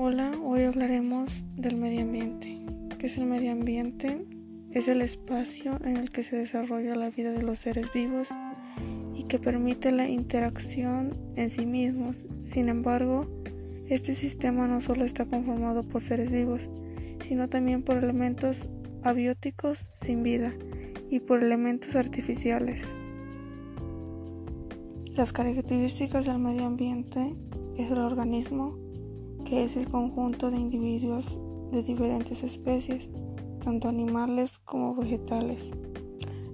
[0.00, 2.56] Hola, hoy hablaremos del medio ambiente.
[3.00, 4.24] ¿Qué es el medio ambiente?
[4.70, 8.28] Es el espacio en el que se desarrolla la vida de los seres vivos
[9.16, 12.14] y que permite la interacción en sí mismos.
[12.44, 13.26] Sin embargo,
[13.88, 16.70] este sistema no solo está conformado por seres vivos,
[17.20, 18.68] sino también por elementos
[19.02, 20.54] abióticos sin vida
[21.10, 22.86] y por elementos artificiales.
[25.16, 27.34] Las características del medio ambiente
[27.76, 28.78] es el organismo,
[29.48, 31.38] que es el conjunto de individuos
[31.72, 33.08] de diferentes especies,
[33.64, 35.70] tanto animales como vegetales,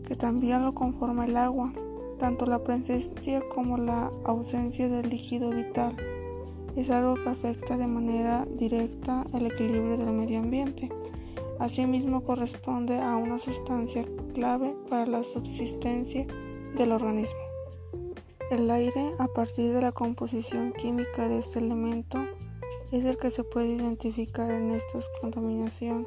[0.07, 1.73] que también lo conforma el agua,
[2.21, 5.97] tanto la presencia como la ausencia del líquido vital.
[6.77, 10.89] Es algo que afecta de manera directa el equilibrio del medio ambiente.
[11.59, 16.29] Asimismo corresponde a una sustancia clave para la subsistencia
[16.77, 17.41] del organismo.
[18.53, 22.25] El aire, a partir de la composición química de este elemento,
[22.95, 26.07] es el que se puede identificar en esta contaminación.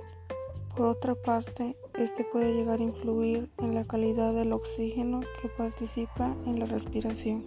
[0.75, 6.35] Por otra parte, este puede llegar a influir en la calidad del oxígeno que participa
[6.45, 7.43] en la respiración.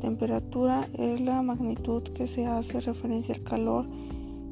[0.00, 3.86] Temperatura es la magnitud que se hace referencia al calor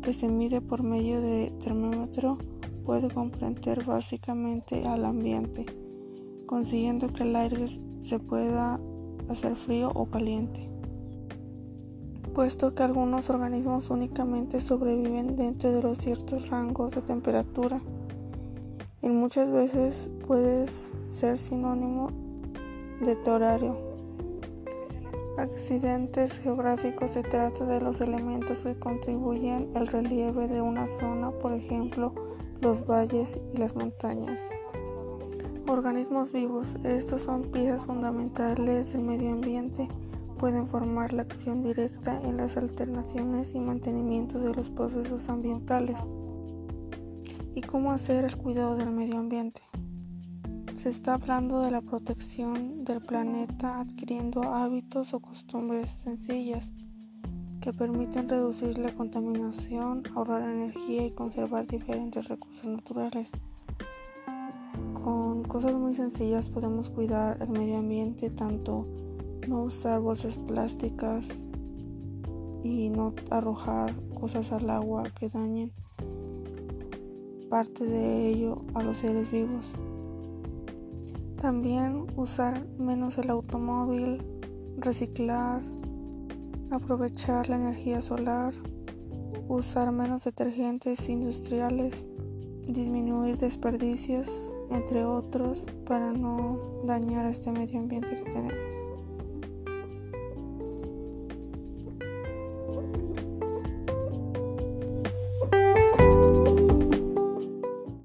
[0.02, 2.38] que se mide por medio de termómetro
[2.84, 5.66] puede comprender básicamente al ambiente,
[6.46, 7.66] consiguiendo que el aire
[8.02, 8.80] se pueda
[9.28, 10.69] hacer frío o caliente.
[12.34, 17.80] Puesto que algunos organismos únicamente sobreviven dentro de los ciertos rangos de temperatura,
[19.02, 20.66] y muchas veces puede
[21.10, 22.10] ser sinónimo
[23.00, 23.76] de torario.
[25.38, 31.52] Accidentes geográficos se trata de los elementos que contribuyen al relieve de una zona, por
[31.52, 32.12] ejemplo,
[32.60, 34.40] los valles y las montañas.
[35.66, 39.88] Organismos vivos, estos son piezas fundamentales del medio ambiente,
[40.40, 46.00] pueden formar la acción directa en las alternaciones y mantenimiento de los procesos ambientales.
[47.54, 49.60] ¿Y cómo hacer el cuidado del medio ambiente?
[50.76, 56.70] Se está hablando de la protección del planeta adquiriendo hábitos o costumbres sencillas
[57.60, 63.30] que permiten reducir la contaminación, ahorrar energía y conservar diferentes recursos naturales.
[65.04, 68.86] Con cosas muy sencillas podemos cuidar el medio ambiente, tanto
[69.48, 71.26] no usar bolsas plásticas
[72.62, 75.72] y no arrojar cosas al agua que dañen
[77.48, 79.72] parte de ello a los seres vivos.
[81.40, 84.22] También usar menos el automóvil,
[84.76, 85.62] reciclar,
[86.70, 88.54] aprovechar la energía solar,
[89.48, 92.06] usar menos detergentes industriales,
[92.66, 98.89] disminuir desperdicios, entre otros, para no dañar este medio ambiente que tenemos.